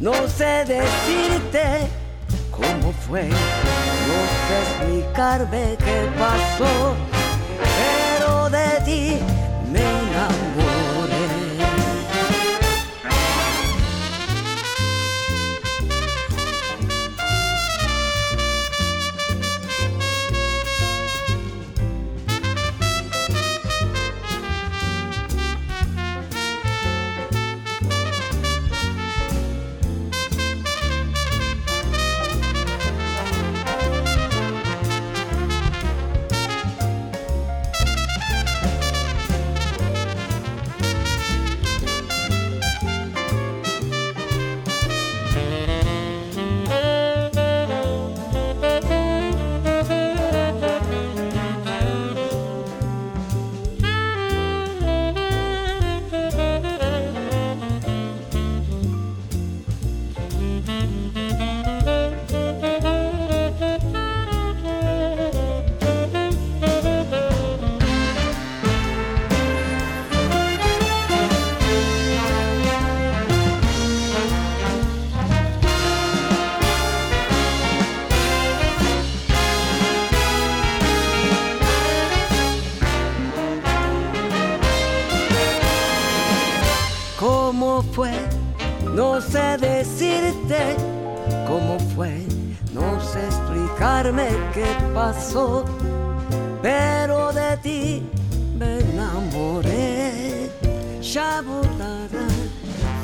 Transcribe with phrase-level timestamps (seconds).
[0.00, 1.86] No sé decirte
[2.50, 3.36] cómo fue, no
[4.48, 7.09] sé explicarme qué pasó.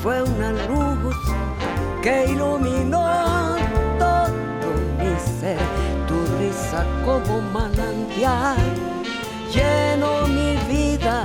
[0.06, 1.17] fue una luz
[2.00, 3.56] que iluminó
[3.99, 4.29] todo
[5.00, 5.58] mi ser.
[6.06, 8.56] Tu risa como manantial
[9.53, 11.25] llenó mi vida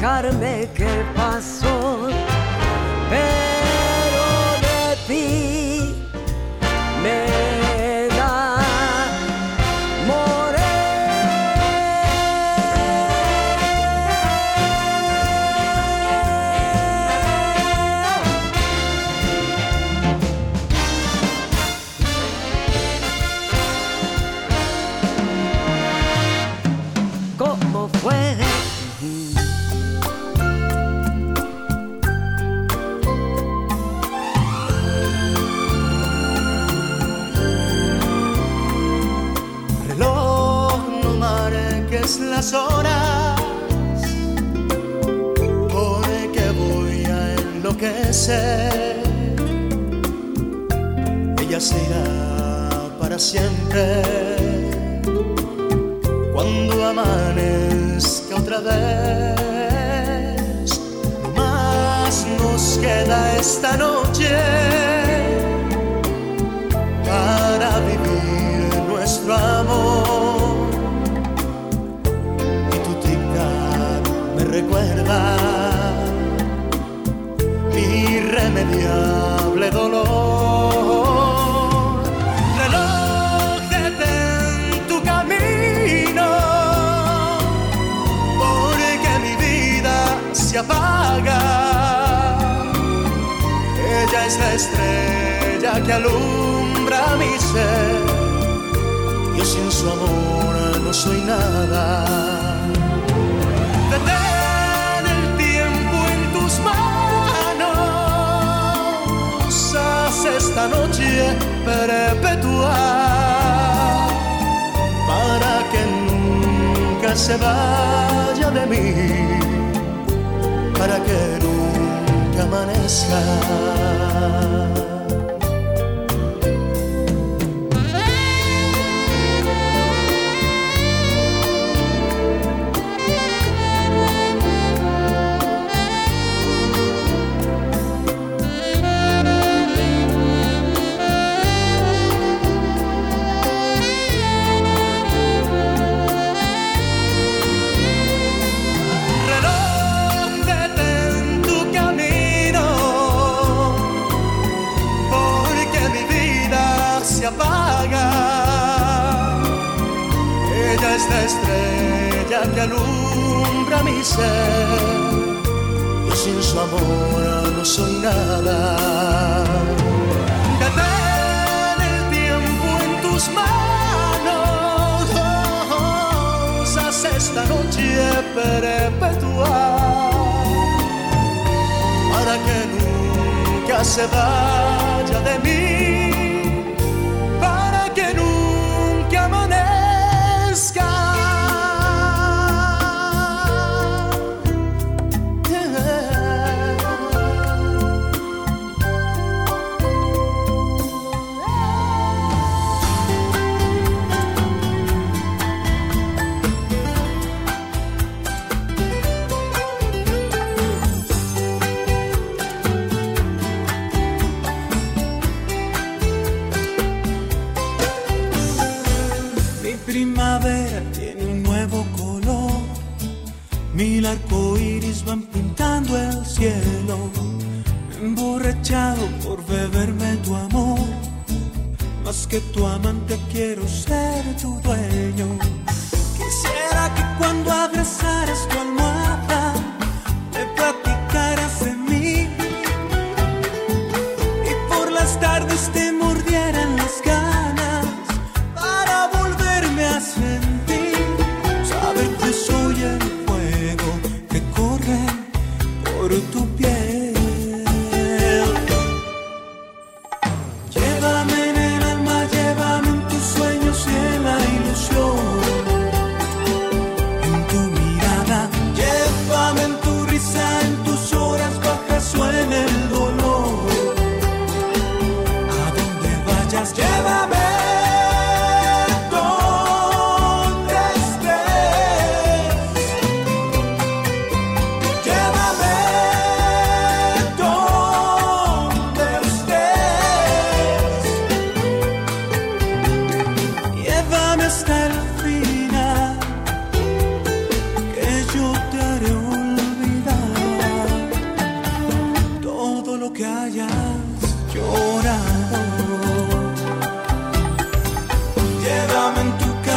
[0.00, 1.39] Carme, que pasa?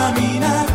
[0.03, 0.72] Caminar,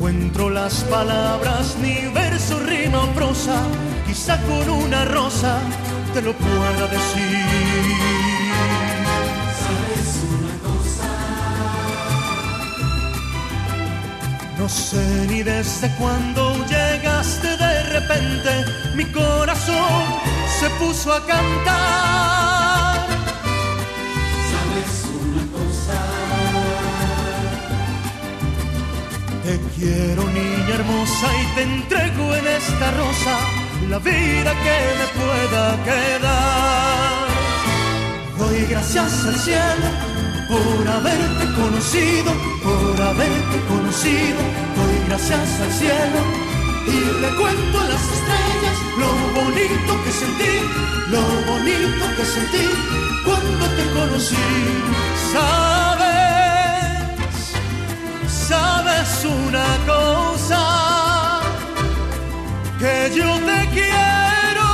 [0.00, 3.60] encuentro las palabras, ni verso, rima o prosa.
[4.06, 5.58] Quizá con una rosa
[6.14, 7.44] te lo pueda decir.
[9.60, 11.10] ¿Sabes una cosa?
[14.58, 18.64] No sé ni desde cuándo llegaste de repente,
[18.96, 20.04] mi corazón
[20.58, 22.59] se puso a cantar.
[29.80, 33.34] Quiero niña hermosa y te entrego en esta rosa
[33.88, 37.26] la vida que me pueda quedar.
[38.38, 39.88] Doy gracias al cielo
[40.48, 42.30] por haberte conocido,
[42.62, 44.40] por haberte conocido.
[44.78, 46.20] Doy gracias al cielo
[46.86, 49.10] y le cuento a las estrellas lo
[49.40, 50.54] bonito que sentí,
[51.14, 52.66] lo bonito que sentí
[53.24, 55.89] cuando te conocí.
[58.50, 61.40] Sabes una cosa
[62.80, 64.70] que yo te quiero,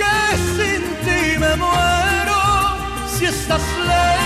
[0.00, 0.16] que
[0.56, 2.40] sin ti me muero
[3.12, 4.25] si estás lejos.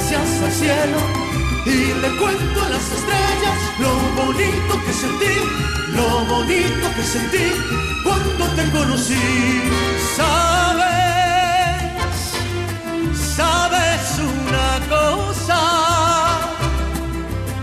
[0.00, 0.98] Gracias al cielo
[1.66, 3.92] y le cuento a las estrellas lo
[4.22, 5.34] bonito que sentí,
[5.94, 7.52] lo bonito que sentí
[8.02, 9.60] cuando te conocí.
[10.16, 10.80] Sabes,
[13.36, 15.60] sabes una cosa,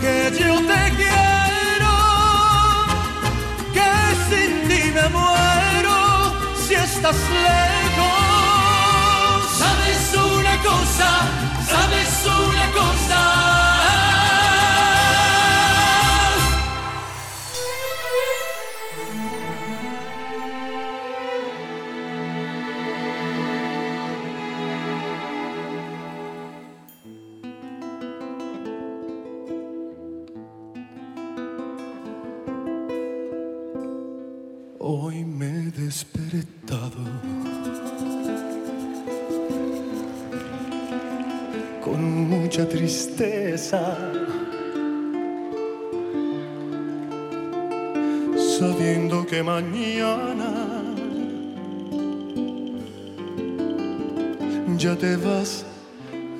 [0.00, 1.94] que yo te quiero,
[3.74, 3.90] que
[4.30, 5.96] sin ti me muero
[6.56, 7.16] si estás
[7.48, 8.28] lejos.
[9.58, 11.08] Sabes una cosa,
[11.70, 13.20] sabes una cosa.
[34.80, 37.04] Hoy me he despertado
[41.88, 43.96] con mucha tristeza,
[48.58, 50.50] sabiendo que mañana
[54.76, 55.64] ya te vas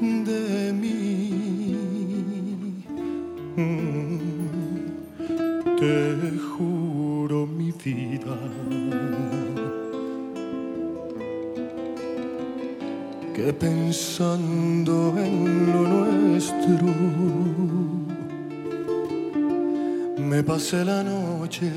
[0.00, 0.94] de mí.
[5.78, 6.77] Te juro
[13.52, 16.86] pensando en lo nuestro.
[20.18, 21.70] Me pasé la noche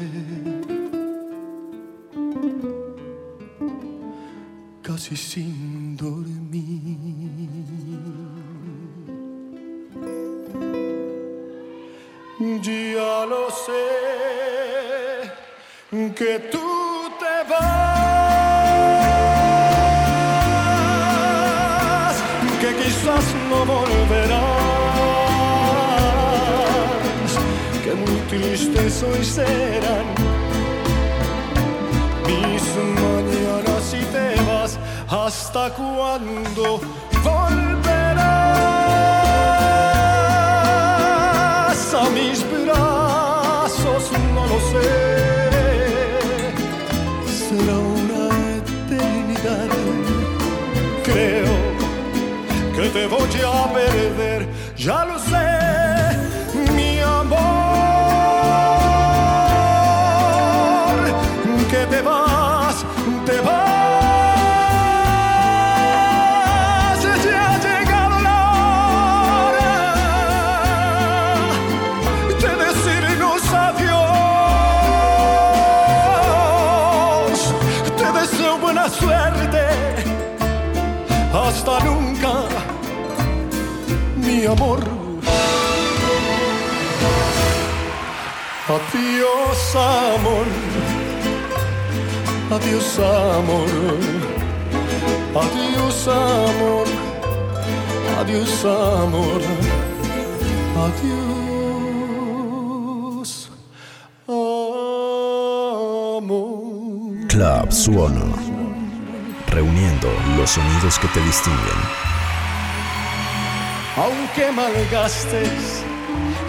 [114.55, 115.83] Malgastes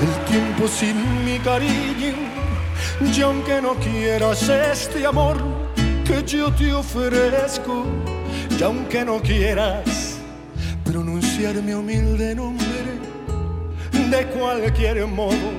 [0.00, 2.14] el tiempo sin mi cariño,
[3.00, 5.36] y aunque no quieras este amor
[6.04, 7.84] que yo te ofrezco,
[8.50, 10.18] y aunque no quieras
[10.84, 12.66] pronunciar mi humilde nombre,
[13.92, 15.52] de cualquier modo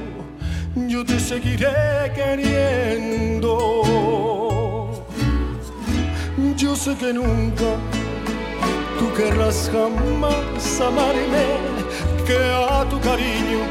[0.76, 3.52] yo te seguiré queriendo.
[6.58, 7.78] Yo sé que nunca
[9.00, 11.73] tú querrás jamás amarme,
[12.26, 13.62] que a tu cariño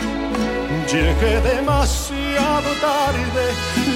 [0.91, 3.45] llegué demasiado tarde.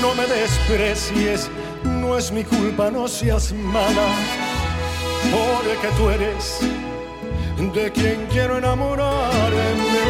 [0.01, 1.51] No me desprecies,
[1.85, 4.09] no es mi culpa, no seas mala,
[5.33, 6.61] porque tú eres
[7.75, 10.05] de quien quiero enamorarme.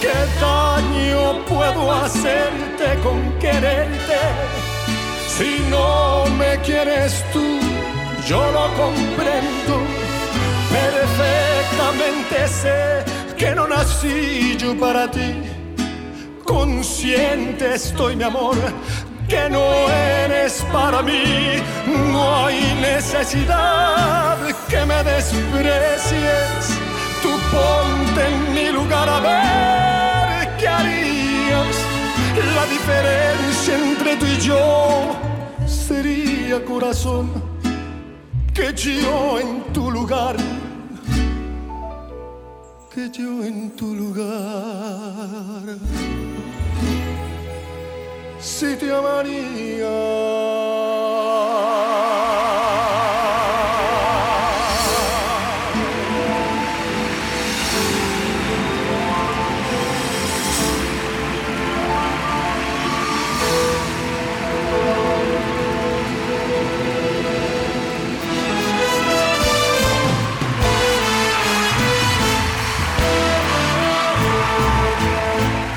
[0.00, 4.20] ¿Qué daño puedo hacerte con quererte?
[5.28, 7.58] Si no me quieres tú,
[8.26, 10.05] yo lo comprendo.
[11.86, 13.04] Perfectamente sé
[13.36, 15.42] que no nací yo para ti.
[16.44, 18.56] Consciente estoy, mi amor,
[19.28, 21.62] que no eres para mí.
[22.12, 24.36] No hay necesidad
[24.68, 26.76] que me desprecies.
[27.22, 31.76] Tú ponte en mi lugar a ver qué harías.
[32.56, 35.16] La diferencia entre tú y yo
[35.66, 37.30] sería corazón
[38.52, 40.36] que yo en tu lugar
[42.96, 45.76] que yo en tu lugar.
[48.40, 50.55] Si te amaría.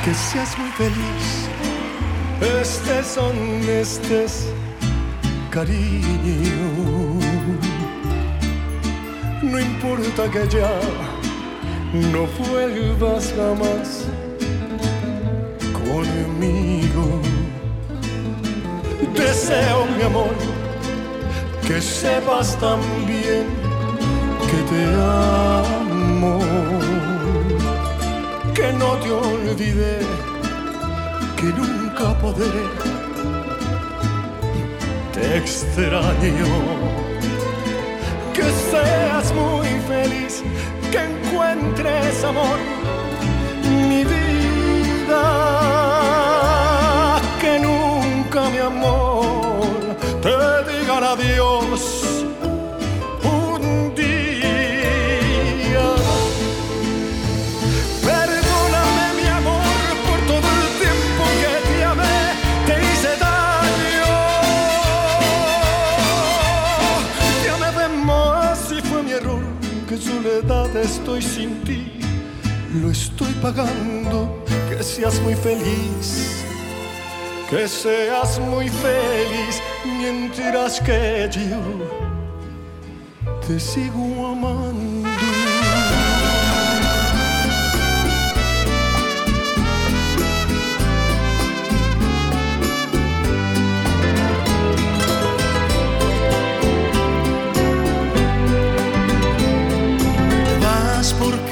[0.10, 1.48] Que seas muy feliz,
[3.16, 4.48] donde estés,
[5.52, 7.20] cariño.
[9.44, 10.80] No importa que ya
[12.12, 14.08] no vuelvas jamás
[15.72, 17.22] conmigo.
[19.14, 20.34] Deseo, mi amor,
[21.68, 23.46] que sepas también
[24.50, 26.40] que te amo
[28.60, 30.00] que no te olvidé,
[31.38, 32.64] que nunca podré.
[35.14, 36.52] Te extraño,
[38.34, 40.44] que seas muy feliz,
[40.92, 42.60] que encuentres amor,
[43.90, 45.26] mi vida,
[47.40, 49.80] que nunca mi amor
[50.22, 50.36] te
[50.70, 52.09] digan adiós.
[69.90, 72.00] Que soledad estoy sin ti.
[72.76, 76.46] Lo estoy pagando, que seas muy feliz.
[77.50, 81.62] Que seas muy feliz mientras que yo
[83.48, 85.09] te sigo amando.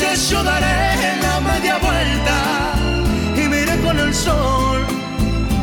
[0.00, 2.74] Entonces yo daré la media vuelta
[3.34, 4.86] y me iré con el sol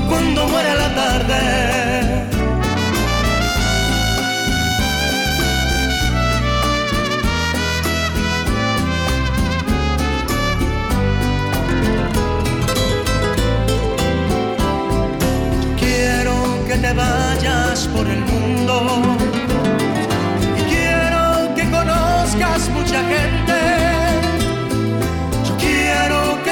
[0.09, 2.25] cuando muera la tarde.
[15.79, 19.01] Quiero que te vayas por el mundo
[20.57, 23.84] y quiero que conozcas mucha gente.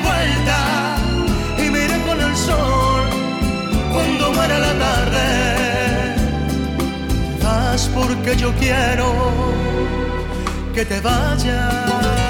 [0.00, 0.96] Vuelta
[1.58, 3.02] y me iré con el sol
[3.92, 5.26] cuando muera la tarde.
[7.42, 9.06] Vas porque yo quiero
[10.74, 12.27] que te vayas.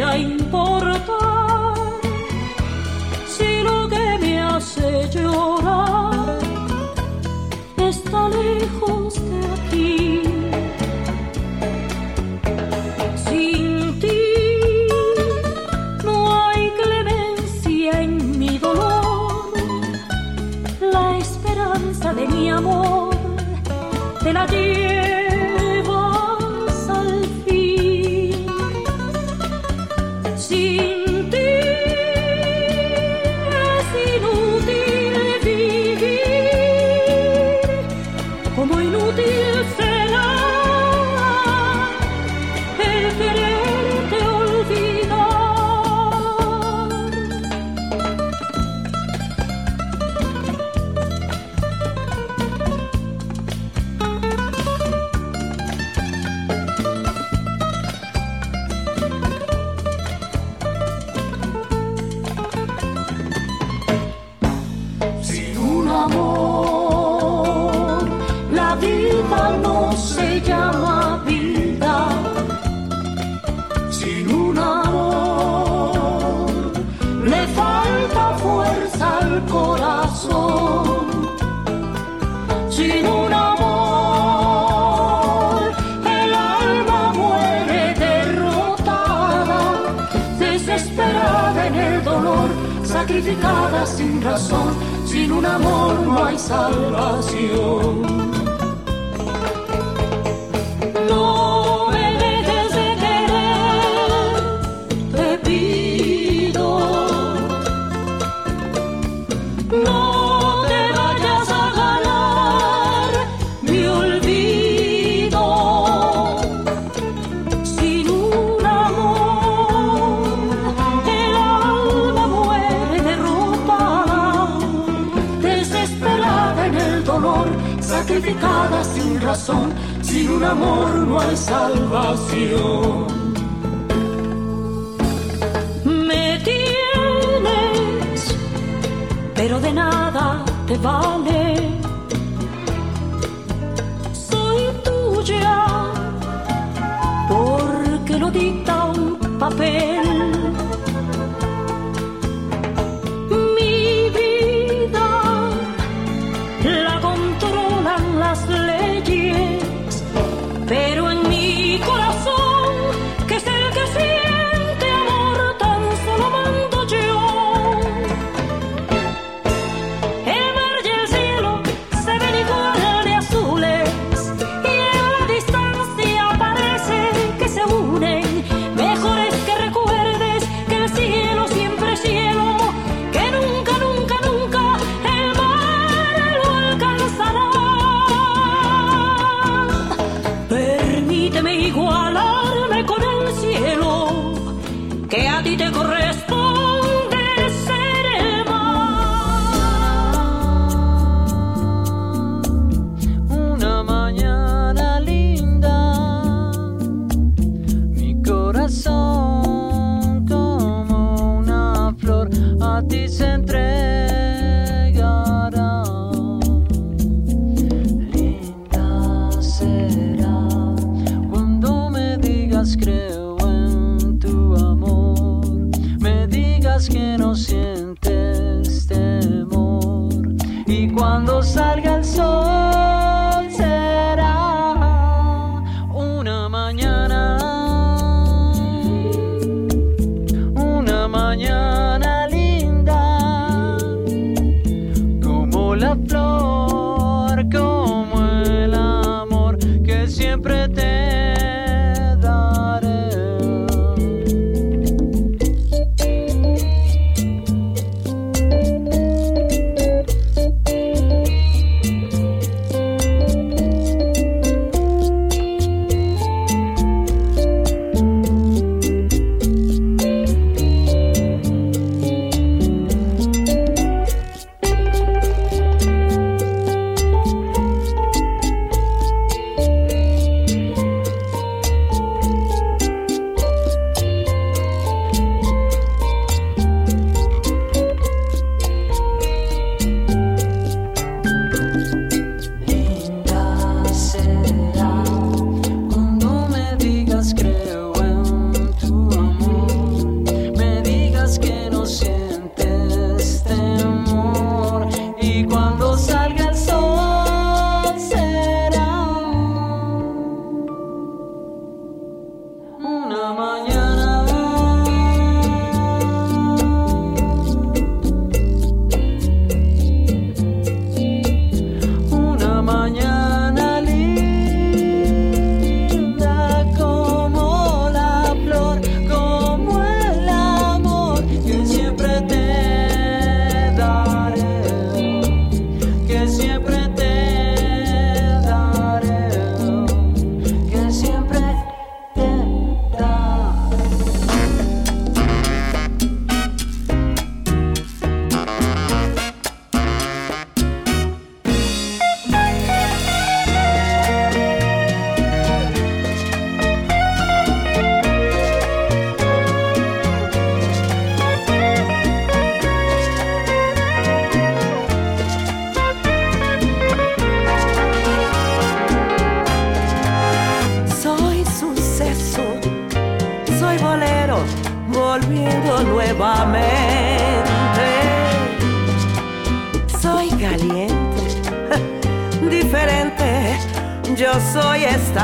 [0.00, 0.79] ya importa.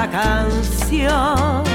[0.09, 1.66] Canción.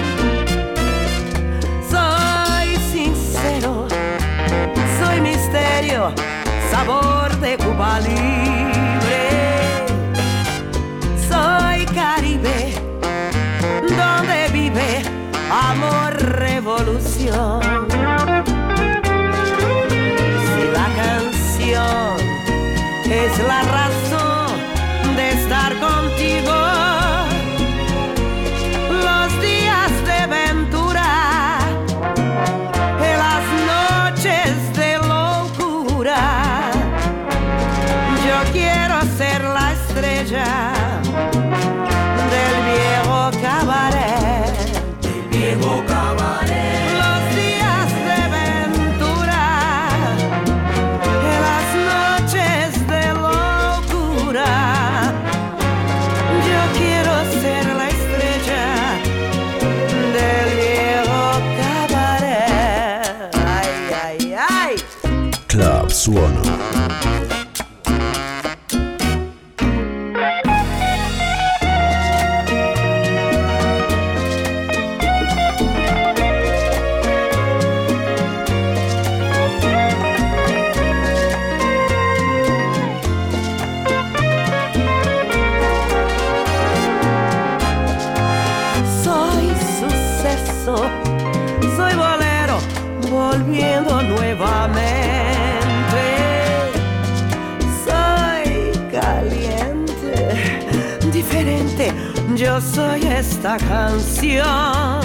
[102.52, 105.02] yo soy esta canción.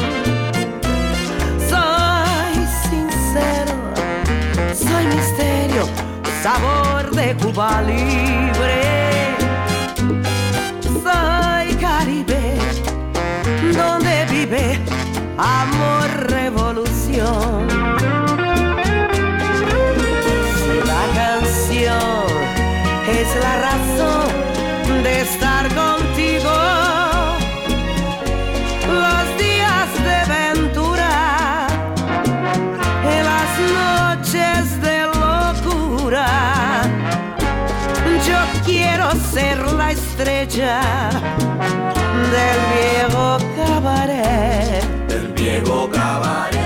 [1.73, 2.55] Soy
[2.89, 3.75] sincero,
[4.75, 5.85] soy misterio,
[6.43, 9.37] sabor de Cuba libre.
[11.05, 12.43] Soy Caribe,
[13.81, 14.79] donde vive
[15.39, 17.69] amor, revolución.
[20.93, 22.25] La canción
[23.19, 25.46] es la razón de esta
[39.97, 40.81] estrella
[42.35, 44.85] del viejo cabaret.
[45.09, 46.66] Del viejo cabaret.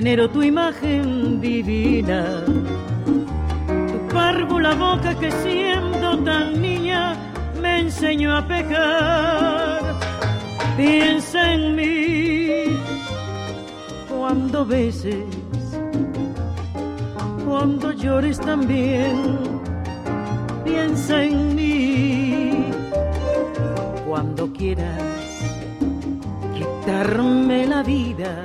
[0.00, 2.42] Venero tu imagen divina.
[2.46, 7.14] Tu párvula boca que siendo tan niña
[7.60, 9.82] me enseñó a pecar.
[10.78, 12.78] Piensa en mí
[14.08, 15.34] cuando beses,
[17.46, 19.16] cuando llores también,
[20.64, 22.64] piensa en mí.
[24.06, 25.02] Cuando quieras
[26.54, 28.39] quitarme la vida,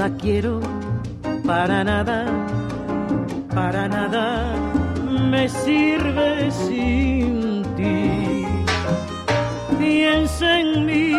[0.00, 0.60] la quiero
[1.46, 2.24] para nada,
[3.54, 4.54] para nada
[5.30, 8.46] me sirve sin ti.
[9.78, 11.12] Piensa en mí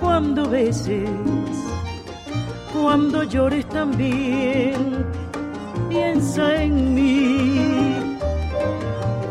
[0.00, 1.08] cuando beses,
[2.74, 5.06] cuando llores también,
[5.88, 7.94] piensa en mí.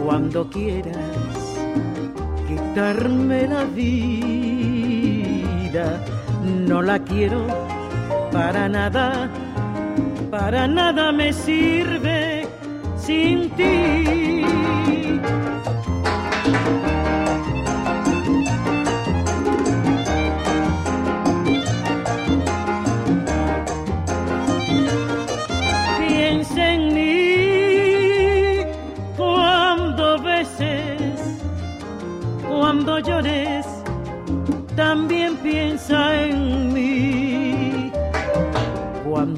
[0.06, 1.36] Cuando quieras
[2.48, 4.56] quitarme la vida,
[6.68, 7.46] no la quiero
[8.32, 9.30] para nada,
[10.32, 12.48] para nada me sirve
[12.98, 14.45] sin ti.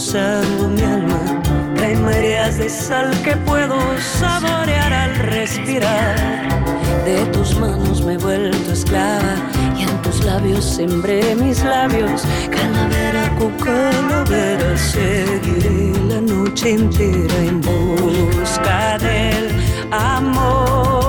[0.00, 1.20] cruzado mi alma,
[1.76, 6.16] caen mareas de sal que puedo saborear al respirar.
[7.04, 9.34] De tus manos me he vuelto esclava
[9.76, 12.22] y en tus labios sembré mis labios.
[12.50, 19.50] Calavera con calavera seguiré la noche entera en busca del
[19.90, 20.99] amor.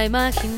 [0.00, 0.49] Nunca imaginé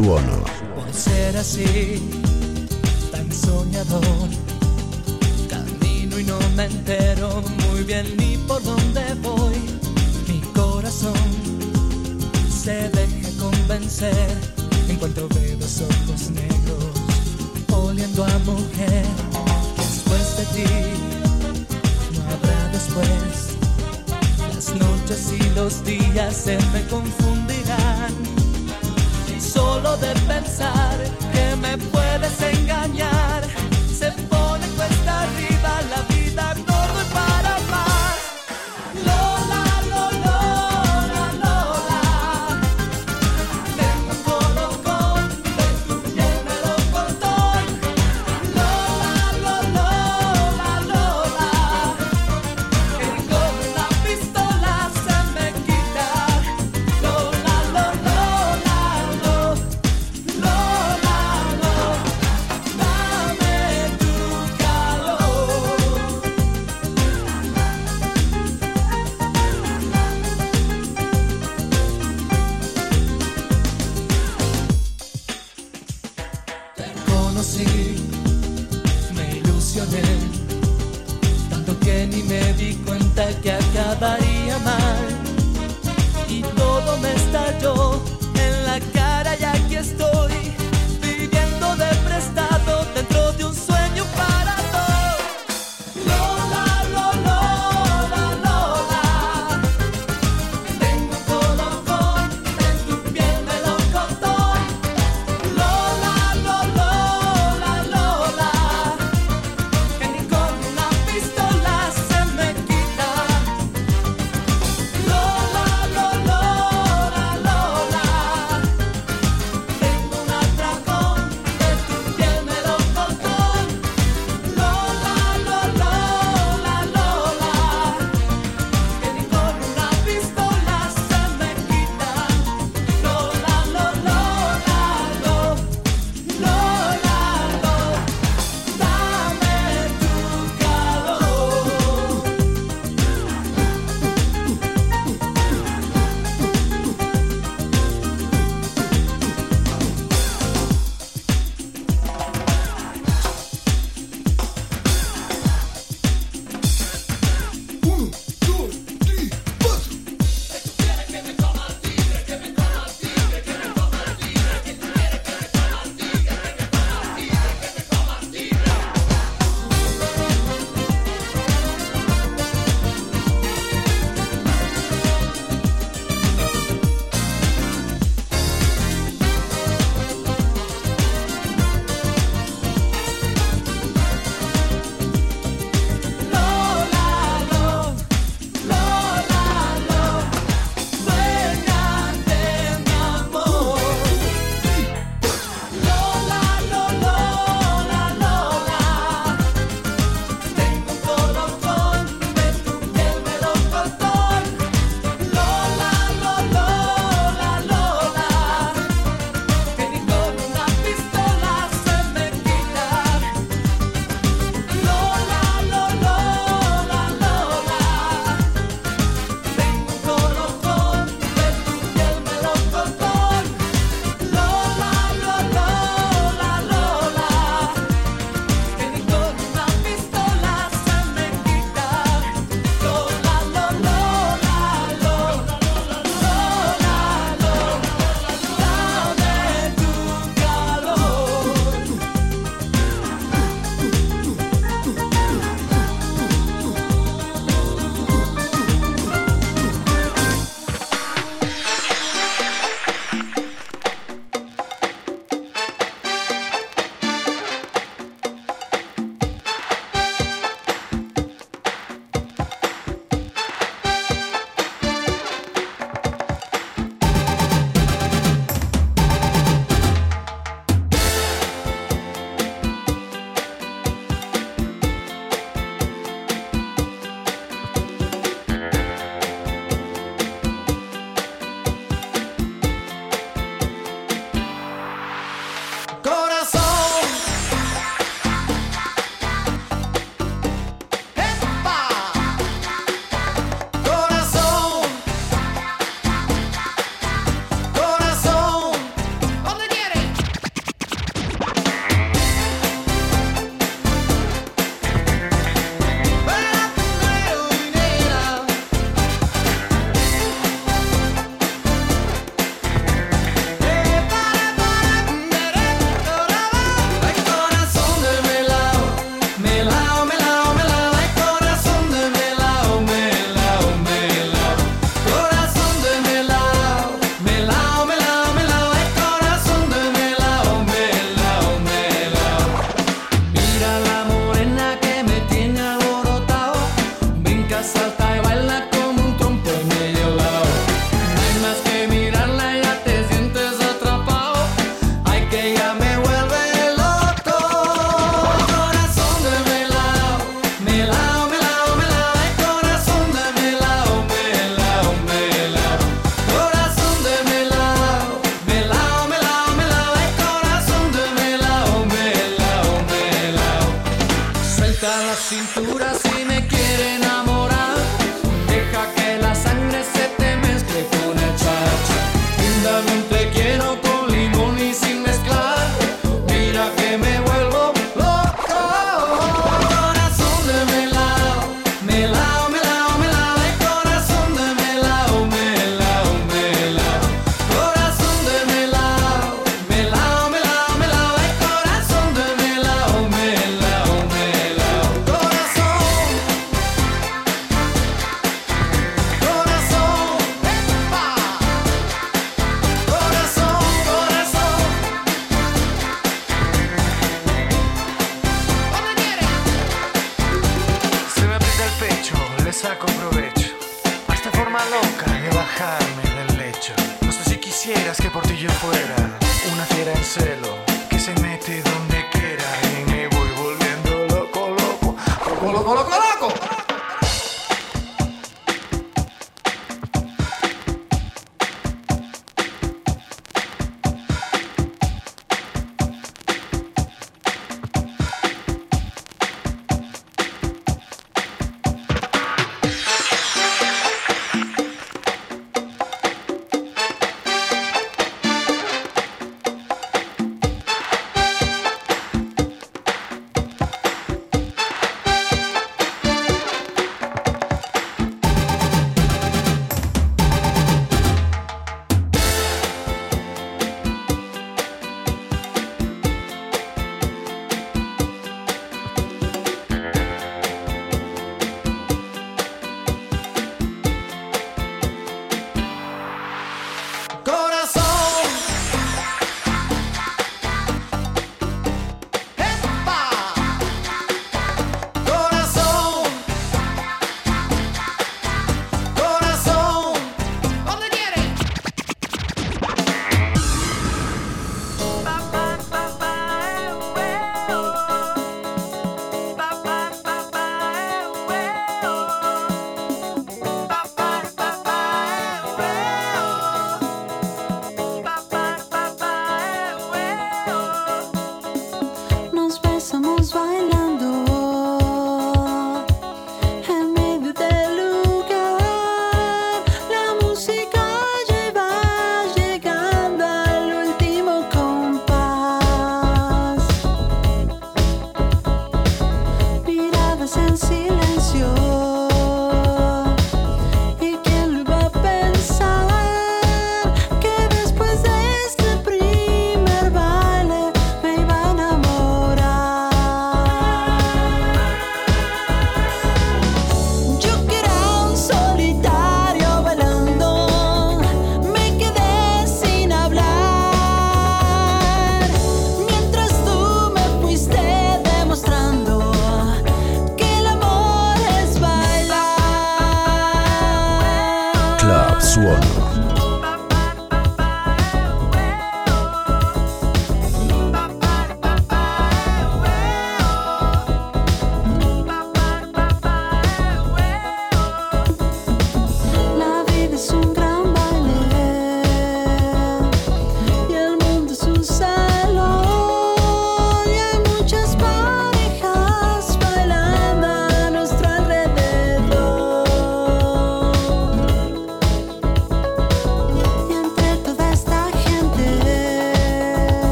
[0.00, 0.39] Suono.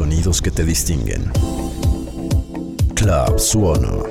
[0.00, 1.30] Sonidos que te distinguen.
[2.94, 4.09] Club Suono.